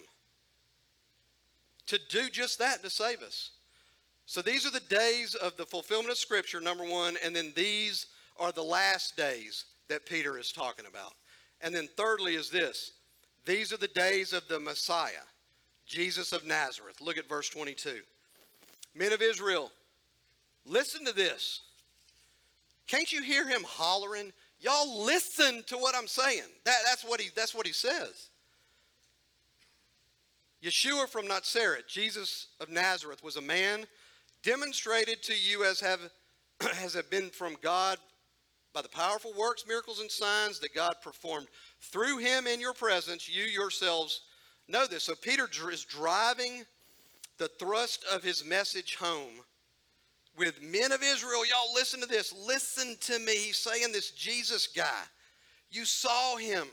[1.88, 3.52] to do just that, to save us.
[4.26, 8.08] So these are the days of the fulfillment of Scripture, number one, and then these
[8.40, 11.14] are the last days that Peter is talking about.
[11.62, 12.94] And then thirdly is this
[13.46, 15.26] these are the days of the Messiah,
[15.86, 17.00] Jesus of Nazareth.
[17.00, 18.00] Look at verse 22.
[18.96, 19.72] Men of Israel,
[20.66, 21.62] listen to this.
[22.88, 24.32] Can't you hear him hollering?
[24.60, 26.44] Y'all listen to what I'm saying.
[26.64, 28.30] That, that's, what he, that's what he says.
[30.64, 33.86] Yeshua from Nazareth, Jesus of Nazareth, was a man
[34.42, 36.00] demonstrated to you as have,
[36.74, 37.98] has have been from God
[38.74, 41.48] by the powerful works, miracles, and signs that God performed
[41.80, 43.30] through him in your presence.
[43.30, 44.22] You yourselves
[44.68, 45.04] know this.
[45.04, 46.66] So Peter is driving
[47.38, 49.45] the thrust of his message home
[50.38, 51.46] with men of Israel.
[51.46, 52.34] Y'all listen to this.
[52.34, 53.36] Listen to me.
[53.36, 55.04] He's saying this Jesus guy.
[55.70, 56.68] You saw him.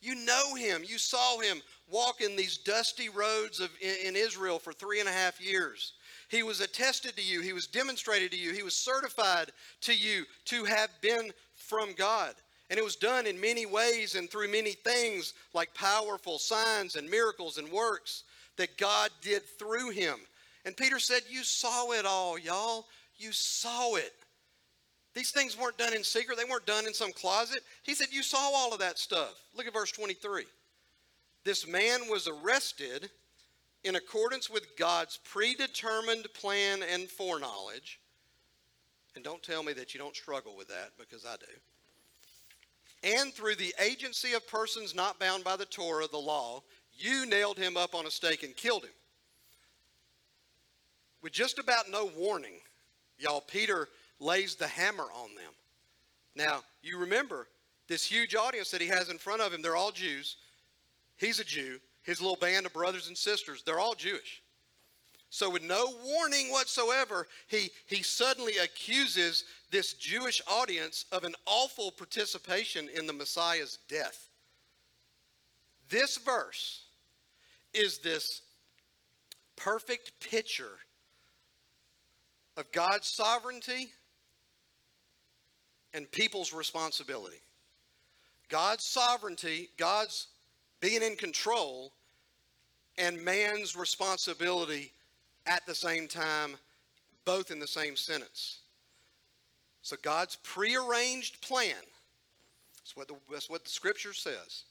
[0.00, 0.82] You know him.
[0.86, 5.12] You saw him walking these dusty roads of, in, in Israel for three and a
[5.12, 5.94] half years.
[6.28, 7.40] He was attested to you.
[7.40, 8.52] He was demonstrated to you.
[8.52, 12.34] He was certified to you to have been from God.
[12.68, 17.08] And it was done in many ways and through many things like powerful signs and
[17.08, 18.24] miracles and works
[18.56, 20.16] that God did through him.
[20.66, 22.86] And Peter said, You saw it all, y'all.
[23.16, 24.12] You saw it.
[25.14, 27.60] These things weren't done in secret, they weren't done in some closet.
[27.84, 29.40] He said, You saw all of that stuff.
[29.56, 30.44] Look at verse 23.
[31.44, 33.08] This man was arrested
[33.84, 38.00] in accordance with God's predetermined plan and foreknowledge.
[39.14, 43.16] And don't tell me that you don't struggle with that because I do.
[43.18, 47.56] And through the agency of persons not bound by the Torah, the law, you nailed
[47.56, 48.90] him up on a stake and killed him
[51.26, 52.52] with just about no warning,
[53.18, 53.88] y'all, Peter
[54.20, 55.52] lays the hammer on them.
[56.36, 57.48] Now, you remember
[57.88, 60.36] this huge audience that he has in front of him, they're all Jews.
[61.16, 61.80] He's a Jew.
[62.04, 64.40] His little band of brothers and sisters, they're all Jewish.
[65.28, 71.90] So, with no warning whatsoever, he, he suddenly accuses this Jewish audience of an awful
[71.90, 74.28] participation in the Messiah's death.
[75.90, 76.84] This verse
[77.74, 78.42] is this
[79.56, 80.78] perfect picture
[82.56, 83.90] of God's sovereignty
[85.92, 87.40] and people's responsibility.
[88.48, 90.28] God's sovereignty, God's
[90.80, 91.92] being in control,
[92.98, 94.92] and man's responsibility
[95.46, 96.56] at the same time,
[97.24, 98.60] both in the same sentence.
[99.82, 101.74] So God's prearranged plan
[102.78, 104.64] That's what the, that's what the scripture says.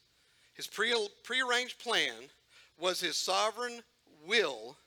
[0.53, 0.93] His pre,
[1.23, 2.13] prearranged plan
[2.79, 3.81] was his sovereign
[4.27, 4.77] will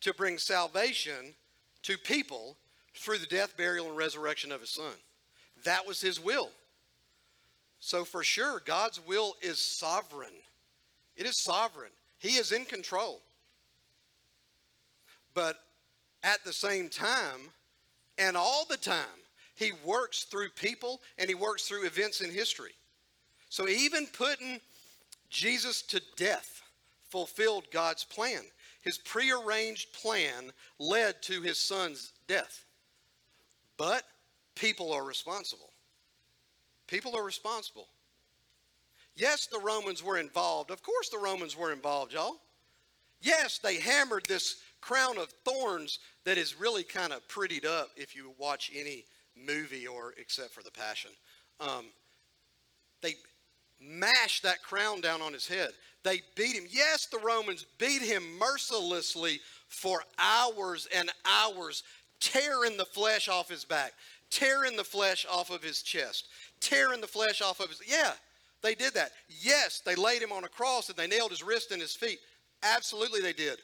[0.00, 1.34] to bring salvation
[1.82, 2.56] to people
[2.94, 4.92] through the death, burial, and resurrection of his son.
[5.64, 6.50] That was his will.
[7.80, 10.32] So, for sure, God's will is sovereign.
[11.16, 11.92] It is sovereign.
[12.18, 13.20] He is in control.
[15.34, 15.56] But
[16.24, 17.52] at the same time,
[18.18, 19.04] and all the time,
[19.54, 22.72] he works through people and he works through events in history.
[23.48, 24.60] So, even putting
[25.30, 26.62] Jesus to death
[27.08, 28.42] fulfilled God's plan.
[28.88, 32.64] His prearranged plan led to his son's death.
[33.76, 34.02] But
[34.54, 35.74] people are responsible.
[36.86, 37.88] People are responsible.
[39.14, 40.70] Yes, the Romans were involved.
[40.70, 42.40] Of course, the Romans were involved, y'all.
[43.20, 48.16] Yes, they hammered this crown of thorns that is really kind of prettied up if
[48.16, 49.04] you watch any
[49.36, 51.10] movie or except for the Passion.
[51.60, 51.84] Um,
[53.02, 53.16] they
[53.80, 55.70] mashed that crown down on his head.
[56.04, 56.66] They beat him.
[56.70, 61.82] Yes, the Romans beat him mercilessly for hours and hours,
[62.20, 63.92] tearing the flesh off his back,
[64.30, 66.28] tearing the flesh off of his chest,
[66.60, 67.80] tearing the flesh off of his.
[67.86, 68.12] Yeah,
[68.62, 69.12] they did that.
[69.28, 72.18] Yes, they laid him on a cross and they nailed his wrist and his feet.
[72.62, 73.58] Absolutely, they did.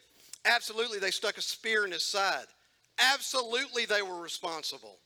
[0.44, 2.44] Absolutely, they stuck a spear in his side.
[2.98, 4.98] Absolutely, they were responsible.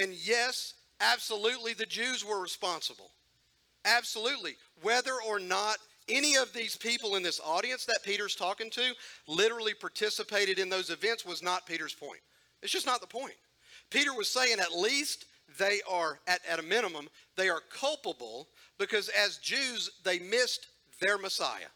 [0.00, 3.10] And yes, absolutely, the Jews were responsible.
[3.86, 4.56] Absolutely.
[4.82, 8.92] Whether or not any of these people in this audience that Peter's talking to
[9.26, 12.20] literally participated in those events was not Peter's point.
[12.62, 13.34] It's just not the point.
[13.90, 15.26] Peter was saying at least
[15.58, 20.66] they are, at, at a minimum, they are culpable because as Jews, they missed
[21.00, 21.70] their Messiah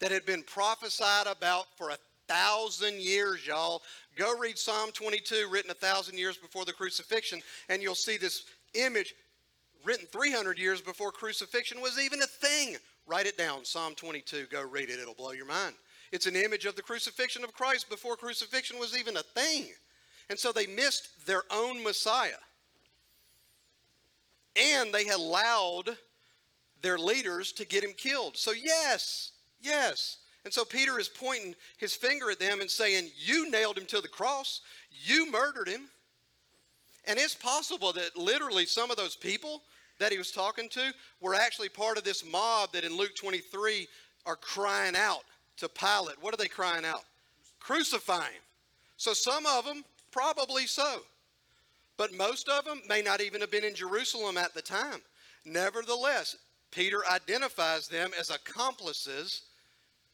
[0.00, 3.82] that had been prophesied about for a thousand years, y'all.
[4.16, 8.44] Go read Psalm 22, written a thousand years before the crucifixion, and you'll see this
[8.74, 9.14] image
[9.84, 12.76] written 300 years before crucifixion was even a thing.
[13.06, 14.46] Write it down, Psalm 22.
[14.50, 15.74] Go read it, it'll blow your mind.
[16.12, 19.68] It's an image of the crucifixion of Christ before crucifixion was even a thing.
[20.28, 22.30] And so they missed their own Messiah.
[24.56, 25.96] And they had allowed
[26.82, 28.36] their leaders to get him killed.
[28.36, 30.18] So, yes, yes.
[30.44, 34.00] And so Peter is pointing his finger at them and saying, You nailed him to
[34.00, 35.88] the cross, you murdered him.
[37.06, 39.62] And it's possible that literally some of those people
[39.98, 43.86] that he was talking to were actually part of this mob that in Luke 23
[44.26, 45.24] are crying out
[45.58, 46.20] to Pilate.
[46.20, 47.04] What are they crying out?
[47.58, 48.42] Crucify him.
[48.96, 51.00] So some of them, probably so.
[51.96, 55.00] But most of them may not even have been in Jerusalem at the time.
[55.44, 56.36] Nevertheless,
[56.70, 59.42] Peter identifies them as accomplices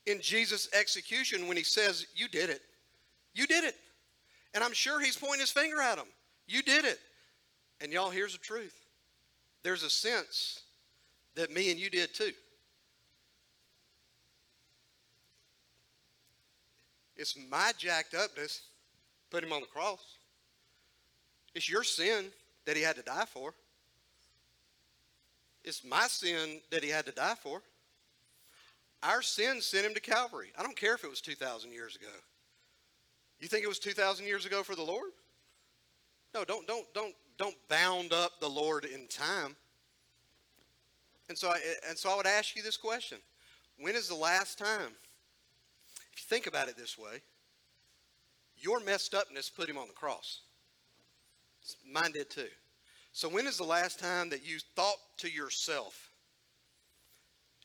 [0.06, 2.62] in Jesus' execution when he says, You did it.
[3.34, 3.76] You did it.
[4.54, 6.06] And I'm sure he's pointing his finger at them.
[6.46, 6.98] You did it.
[7.80, 8.74] And y'all, here's the truth
[9.62, 10.60] there's a sense
[11.34, 12.32] that me and you did too.
[17.16, 18.62] It's my jacked upness
[19.30, 20.18] put him on the cross.
[21.54, 22.26] It's your sin
[22.64, 23.54] that he had to die for.
[25.64, 27.62] It's my sin that he had to die for.
[29.02, 30.52] Our sin sent him to Calvary.
[30.58, 32.06] I don't care if it was 2,000 years ago.
[33.40, 35.10] You think it was 2,000 years ago for the Lord?
[36.34, 39.56] No, don't, don't, don't don't bound up the Lord in time.
[41.28, 41.58] And so, I,
[41.88, 43.18] and so I would ask you this question
[43.78, 44.92] When is the last time,
[46.12, 47.20] if you think about it this way,
[48.56, 50.40] your messed upness put him on the cross?
[51.90, 52.46] Mine did too.
[53.12, 56.10] So, when is the last time that you thought to yourself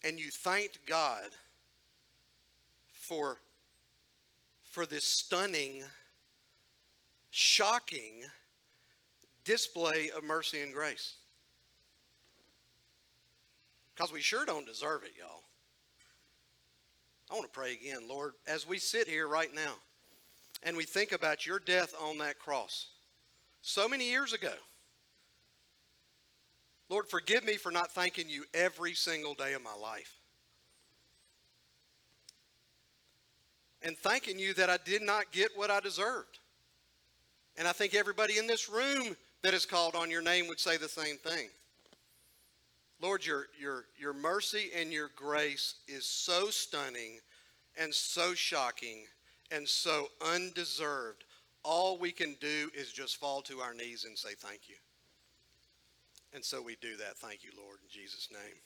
[0.04, 1.30] and you thanked God
[2.92, 3.38] for,
[4.64, 5.84] for this stunning,
[7.30, 8.24] shocking,
[9.44, 11.16] display of mercy and grace.
[13.96, 15.44] Because we sure don't deserve it, y'all.
[17.30, 19.74] I want to pray again, Lord, as we sit here right now
[20.64, 22.88] and we think about your death on that cross
[23.62, 24.54] so many years ago.
[26.90, 30.18] Lord, forgive me for not thanking you every single day of my life.
[33.82, 36.40] And thanking you that I did not get what I deserved.
[37.58, 40.78] And I think everybody in this room that is called on your name would say
[40.78, 41.50] the same thing.
[43.02, 47.20] Lord, your, your, your mercy and your grace is so stunning
[47.80, 49.06] and so shocking
[49.50, 51.24] and so undeserved.
[51.64, 54.76] All we can do is just fall to our knees and say thank you.
[56.34, 57.18] And so we do that.
[57.18, 58.62] Thank you, Lord, in Jesus' name.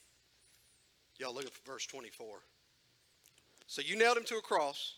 [1.18, 2.40] Y'all look at verse 24.
[3.68, 4.96] So you nailed him to a cross.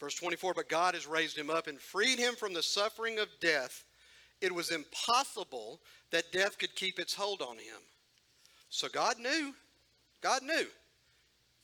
[0.00, 3.28] Verse 24, but God has raised him up and freed him from the suffering of
[3.40, 3.84] death
[4.42, 5.80] it was impossible
[6.10, 7.80] that death could keep its hold on him.
[8.68, 9.54] So God knew,
[10.20, 10.66] God knew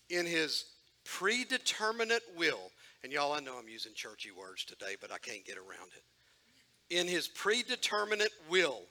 [0.09, 0.65] in his
[1.05, 2.71] predeterminate will,
[3.03, 6.95] and y'all, I know I'm using churchy words today, but I can't get around it.
[6.95, 8.83] In his predeterminate will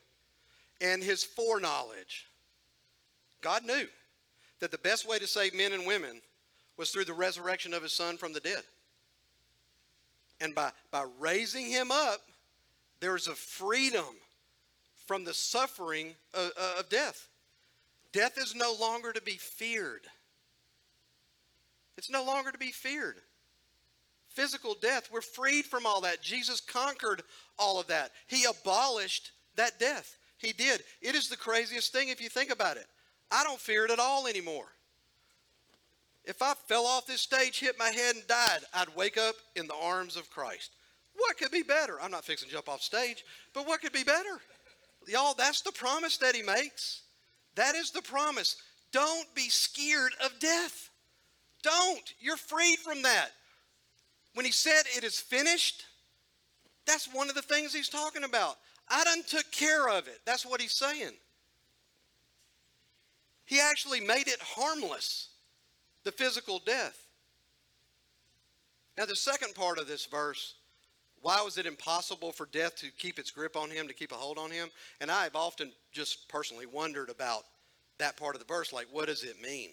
[0.82, 2.28] and his foreknowledge,
[3.42, 3.88] God knew
[4.60, 6.22] that the best way to save men and women
[6.76, 8.64] was through the resurrection of his son from the dead.
[10.42, 12.22] And by, by raising him up,
[13.00, 14.16] there's a freedom
[15.06, 17.30] from the suffering of, of death.
[18.12, 20.08] Death is no longer to be feared.
[21.98, 23.18] It's no longer to be feared.
[24.30, 26.22] Physical death, we're freed from all that.
[26.22, 27.24] Jesus conquered
[27.58, 28.12] all of that.
[28.28, 30.18] He abolished that death.
[30.38, 30.84] He did.
[31.02, 32.86] It is the craziest thing if you think about it.
[33.32, 34.68] I don't fear it at all anymore.
[36.24, 39.66] If I fell off this stage, hit my head, and died, I'd wake up in
[39.66, 40.76] the arms of Christ.
[41.18, 42.00] What could be better?
[42.02, 44.40] I'm not fixing to jump off stage, but what could be better?
[45.08, 47.02] Y'all, that's the promise that he makes.
[47.56, 48.56] That is the promise.
[48.92, 50.90] Don't be scared of death.
[51.64, 52.14] Don't.
[52.20, 53.30] You're freed from that.
[54.36, 55.86] When he said it is finished,
[56.86, 58.58] that's one of the things he's talking about.
[58.88, 60.20] I done took care of it.
[60.26, 61.14] That's what he's saying.
[63.46, 65.30] He actually made it harmless,
[66.04, 66.98] the physical death.
[68.98, 70.56] Now, the second part of this verse
[71.28, 74.16] why was it impossible for death to keep its grip on him, to keep a
[74.16, 74.70] hold on him?
[75.02, 77.44] And I've often just personally wondered about
[77.98, 79.72] that part of the verse like, what does it mean?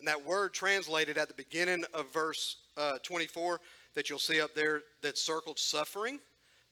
[0.00, 3.60] And that word translated at the beginning of verse uh, 24
[3.94, 6.18] that you'll see up there that's circled suffering,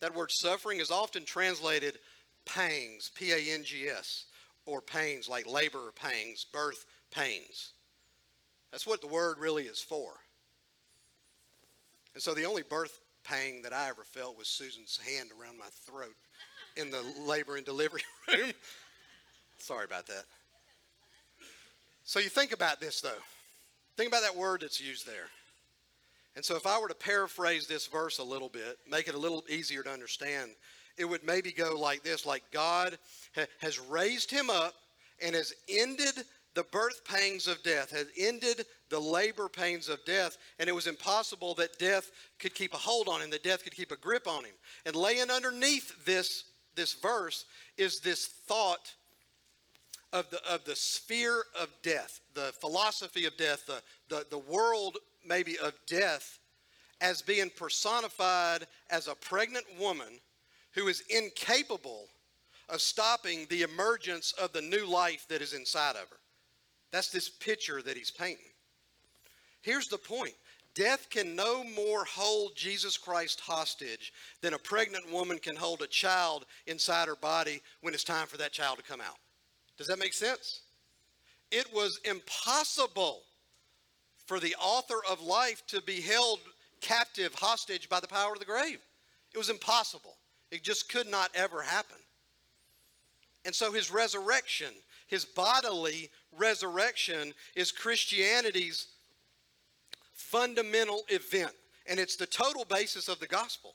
[0.01, 2.01] that word suffering is often translated
[2.47, 4.25] pangs, P A N G S,
[4.65, 7.75] or pains like labor pangs, birth pains.
[8.73, 10.15] That's what the word really is for.
[12.15, 12.99] And so the only birth
[13.29, 16.15] pang that I ever felt was Susan's hand around my throat
[16.77, 18.53] in the labor and delivery room.
[19.59, 20.25] Sorry about that.
[22.05, 23.23] So you think about this, though.
[23.97, 25.29] Think about that word that's used there.
[26.37, 29.19] And so if I were to paraphrase this verse a little bit, make it a
[29.19, 30.51] little easier to understand,
[30.99, 32.99] it would maybe go like this like God
[33.35, 34.75] ha- has raised him up
[35.23, 36.15] and has ended
[36.57, 40.87] the birth pangs of death, had ended the labor pains of death, and it was
[40.87, 44.27] impossible that death could keep a hold on him, that death could keep a grip
[44.27, 44.55] on him.
[44.87, 46.45] And laying underneath this,
[46.75, 47.45] this verse
[47.77, 48.95] is this thought
[50.15, 54.97] of the, of the sphere of death, the philosophy of death, the, the, the world
[55.27, 56.39] maybe of death
[57.03, 60.21] as being personified as a pregnant woman
[60.73, 62.07] who is incapable
[62.71, 66.17] of stopping the emergence of the new life that is inside of her.
[66.93, 68.47] That's this picture that he's painting.
[69.63, 70.35] Here's the point
[70.75, 74.13] death can no more hold Jesus Christ hostage
[74.43, 78.37] than a pregnant woman can hold a child inside her body when it's time for
[78.37, 79.17] that child to come out.
[79.79, 80.61] Does that make sense?
[81.51, 83.23] It was impossible
[84.27, 86.41] for the author of life to be held
[86.81, 88.79] captive, hostage by the power of the grave.
[89.33, 90.17] It was impossible.
[90.51, 91.99] It just could not ever happen.
[93.45, 94.73] And so his resurrection
[95.07, 98.89] his bodily resurrection is Christianity's
[100.13, 101.53] fundamental event,
[101.87, 103.75] and it's the total basis of the gospel.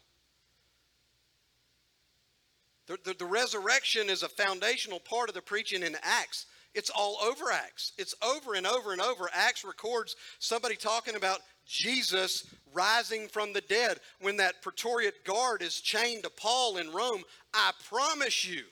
[2.88, 6.47] The, the, the, resurrection is a foundational part of the preaching in Acts.
[6.73, 7.93] It's all over Acts.
[7.97, 9.29] It's over and over and over.
[9.34, 13.99] Acts records somebody talking about Jesus rising from the dead.
[14.19, 17.23] When that Praetorian guard is chained to Paul in Rome,
[17.53, 18.63] I promise you,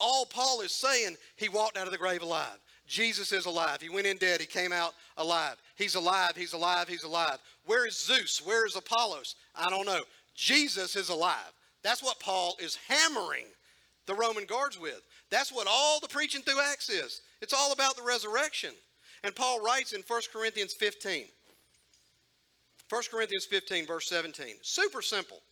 [0.00, 2.58] all Paul is saying, he walked out of the grave alive.
[2.86, 3.82] Jesus is alive.
[3.82, 4.40] He went in dead.
[4.40, 5.56] He came out alive.
[5.76, 6.32] He's alive.
[6.36, 6.88] He's alive.
[6.88, 7.38] He's alive.
[7.66, 8.40] Where is Zeus?
[8.44, 9.34] Where is Apollos?
[9.54, 10.00] I don't know.
[10.34, 11.52] Jesus is alive.
[11.82, 13.44] That's what Paul is hammering
[14.06, 15.02] the Roman guards with.
[15.30, 17.20] That's what all the preaching through Acts is.
[17.42, 18.70] It's all about the resurrection.
[19.22, 21.24] And Paul writes in 1 Corinthians 15.
[22.88, 24.46] 1 Corinthians 15, verse 17.
[24.62, 25.42] Super simple.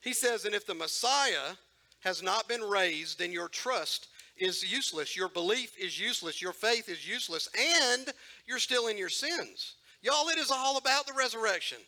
[0.00, 1.56] He says, And if the Messiah
[2.00, 5.16] has not been raised, then your trust is useless.
[5.16, 6.42] Your belief is useless.
[6.42, 7.48] Your faith is useless.
[7.58, 8.08] And
[8.46, 9.76] you're still in your sins.
[10.02, 11.78] Y'all, it is all about the resurrection.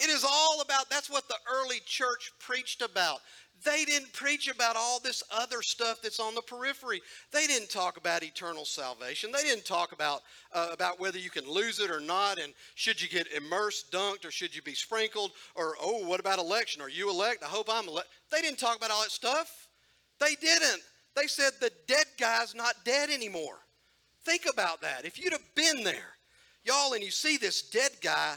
[0.00, 3.20] It is all about, that's what the early church preached about.
[3.64, 7.00] They didn't preach about all this other stuff that's on the periphery.
[7.32, 9.32] They didn't talk about eternal salvation.
[9.32, 13.02] They didn't talk about, uh, about whether you can lose it or not, and should
[13.02, 16.80] you get immersed, dunked, or should you be sprinkled, or oh, what about election?
[16.82, 17.42] Are you elect?
[17.42, 18.08] I hope I'm elect.
[18.30, 19.66] They didn't talk about all that stuff.
[20.20, 20.82] They didn't.
[21.16, 23.58] They said the dead guy's not dead anymore.
[24.24, 25.04] Think about that.
[25.04, 26.14] If you'd have been there,
[26.64, 28.36] y'all, and you see this dead guy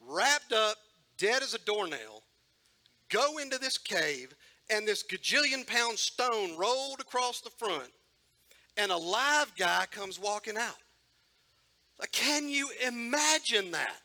[0.00, 0.76] wrapped up,
[1.16, 2.22] dead as a doornail,
[3.10, 4.34] go into this cave
[4.70, 7.90] and this gajillion pound stone rolled across the front,
[8.76, 10.76] and a live guy comes walking out.
[12.12, 13.96] Can you imagine that?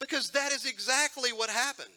[0.00, 1.88] Because that is exactly what happened.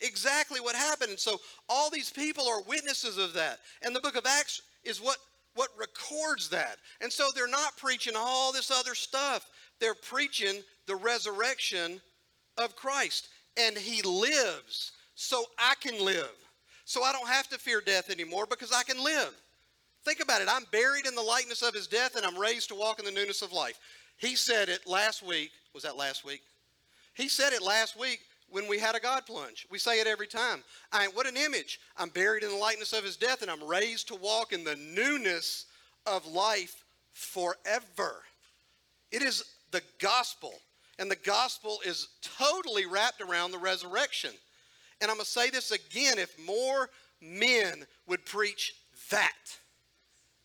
[0.00, 1.10] Exactly what happened.
[1.10, 3.60] And so all these people are witnesses of that.
[3.82, 5.16] And the book of Acts is what,
[5.54, 6.76] what records that.
[7.00, 9.48] And so they're not preaching all this other stuff.
[9.80, 12.00] They're preaching the resurrection
[12.58, 13.28] of Christ.
[13.56, 16.30] And he lives so I can live.
[16.84, 19.34] So I don't have to fear death anymore because I can live.
[20.04, 20.48] Think about it.
[20.48, 23.10] I'm buried in the likeness of his death and I'm raised to walk in the
[23.10, 23.80] newness of life.
[24.18, 25.50] He said it last week.
[25.74, 26.42] Was that last week?
[27.14, 29.66] He said it last week when we had a God plunge.
[29.68, 30.62] We say it every time.
[30.92, 31.80] I, what an image.
[31.96, 34.76] I'm buried in the likeness of his death and I'm raised to walk in the
[34.76, 35.66] newness
[36.06, 38.22] of life forever.
[39.10, 40.54] It is the gospel.
[40.98, 44.30] And the gospel is totally wrapped around the resurrection.
[45.00, 46.88] And I'm going to say this again if more
[47.20, 48.74] men would preach
[49.10, 49.32] that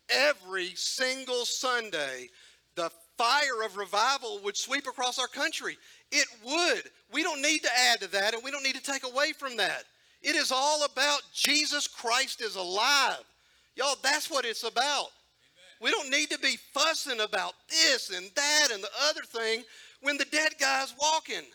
[0.09, 2.29] every single Sunday,
[2.75, 5.77] the fire of revival would sweep across our country.
[6.11, 6.83] It would.
[7.13, 9.57] We don't need to add to that and we don't need to take away from
[9.57, 9.83] that.
[10.21, 13.23] It is all about Jesus Christ is alive.
[13.75, 15.07] Y'all, that's what it's about.
[15.81, 19.63] We don't need to be fussing about this and that and the other thing
[20.01, 21.45] when the dead guy's walking.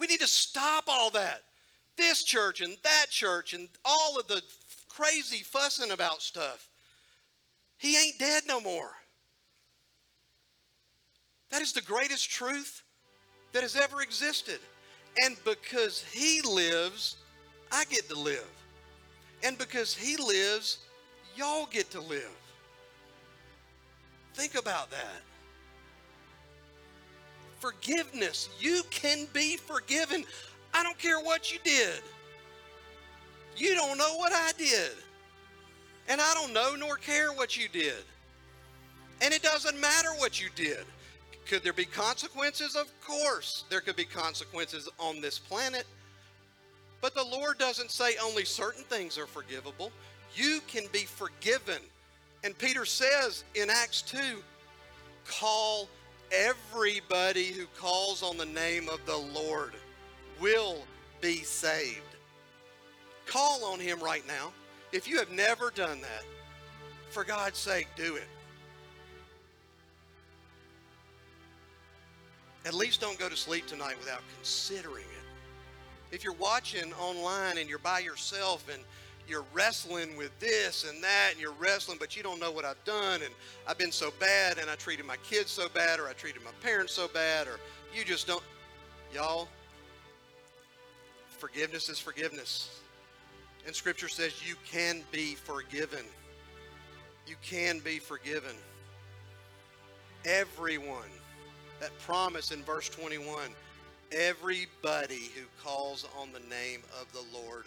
[0.00, 1.42] We need to stop all that.
[1.98, 4.40] This church and that church and all of the
[4.88, 6.68] crazy fussing about stuff.
[7.76, 8.92] He ain't dead no more.
[11.50, 12.82] That is the greatest truth
[13.52, 14.60] that has ever existed.
[15.24, 17.16] And because he lives,
[17.72, 18.46] I get to live.
[19.42, 20.78] And because he lives,
[21.36, 22.36] y'all get to live.
[24.34, 25.22] Think about that.
[27.58, 28.48] Forgiveness.
[28.60, 30.24] You can be forgiven.
[30.74, 32.00] I don't care what you did.
[33.56, 34.92] You don't know what I did.
[36.08, 38.04] And I don't know nor care what you did.
[39.20, 40.84] And it doesn't matter what you did.
[41.46, 42.76] Could there be consequences?
[42.76, 45.84] Of course, there could be consequences on this planet.
[47.00, 49.90] But the Lord doesn't say only certain things are forgivable.
[50.34, 51.80] You can be forgiven
[52.44, 54.18] and Peter says in Acts 2
[55.26, 55.88] call
[56.32, 59.72] everybody who calls on the name of the Lord
[60.40, 60.78] will
[61.20, 62.00] be saved.
[63.26, 64.52] Call on him right now.
[64.92, 66.24] If you have never done that,
[67.10, 68.26] for God's sake, do it.
[72.64, 76.14] At least don't go to sleep tonight without considering it.
[76.14, 78.82] If you're watching online and you're by yourself and
[79.28, 82.82] you're wrestling with this and that, and you're wrestling, but you don't know what I've
[82.84, 83.32] done, and
[83.66, 86.50] I've been so bad, and I treated my kids so bad, or I treated my
[86.62, 87.60] parents so bad, or
[87.94, 88.42] you just don't.
[89.14, 89.48] Y'all,
[91.38, 92.80] forgiveness is forgiveness.
[93.66, 96.04] And Scripture says you can be forgiven.
[97.26, 98.54] You can be forgiven.
[100.24, 101.10] Everyone,
[101.80, 103.50] that promise in verse 21,
[104.10, 107.64] everybody who calls on the name of the Lord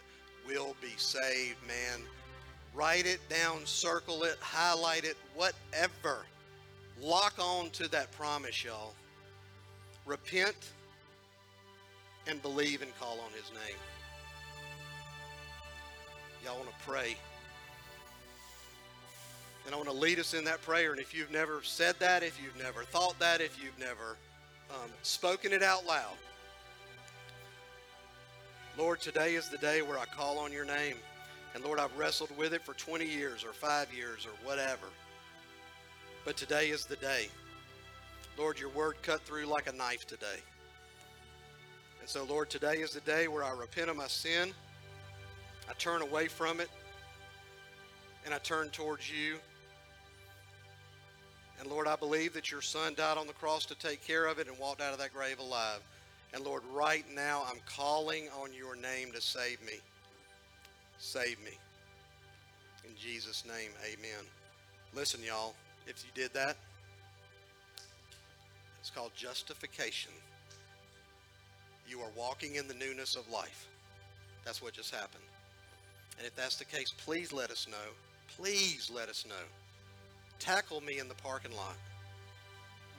[0.48, 2.02] will be saved, man.
[2.74, 6.26] Write it down, circle it, highlight it, whatever.
[7.02, 8.94] Lock on to that promise, y'all.
[10.06, 10.56] Repent
[12.28, 13.78] and believe and call on his name.
[16.44, 17.16] Y'all want to pray.
[19.66, 20.92] And I want to lead us in that prayer.
[20.92, 24.18] And if you've never said that, if you've never thought that, if you've never
[24.72, 26.16] um, spoken it out loud,
[28.78, 30.96] Lord, today is the day where I call on your name.
[31.54, 34.88] And Lord, I've wrestled with it for 20 years or five years or whatever.
[36.26, 37.28] But today is the day.
[38.38, 40.40] Lord, your word cut through like a knife today.
[42.02, 44.52] And so, Lord, today is the day where I repent of my sin.
[45.70, 46.70] I turn away from it.
[48.26, 49.38] And I turn towards you.
[51.60, 54.40] And Lord, I believe that your son died on the cross to take care of
[54.40, 55.82] it and walked out of that grave alive.
[56.34, 59.80] And Lord, right now I'm calling on your name to save me.
[60.98, 61.52] Save me.
[62.84, 64.26] In Jesus' name, amen.
[64.96, 65.54] Listen, y'all,
[65.86, 66.58] if you did that,
[68.80, 70.12] it's called justification.
[71.92, 73.68] You are walking in the newness of life.
[74.46, 75.24] That's what just happened.
[76.18, 77.92] And if that's the case, please let us know.
[78.38, 79.46] Please let us know.
[80.40, 81.76] Tackle me in the parking lot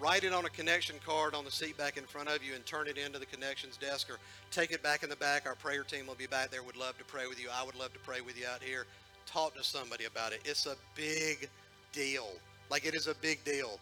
[0.02, 2.66] write it on a connection card on the seat back in front of you and
[2.66, 4.18] turn it into the connections desk or
[4.50, 5.46] take it back in the back.
[5.46, 6.62] Our prayer team will be back there.
[6.62, 7.48] Would love to pray with you.
[7.54, 8.86] I would love to pray with you out here.
[9.26, 10.40] Talk to somebody about it.
[10.44, 11.48] It's a big
[11.92, 12.26] deal.
[12.68, 13.78] Like it is a big deal.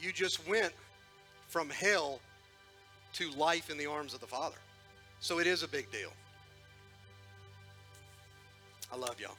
[0.00, 0.74] You just went
[1.48, 2.20] from hell
[3.14, 4.56] to life in the arms of the Father.
[5.20, 6.12] So it is a big deal.
[8.92, 9.36] I love y'all.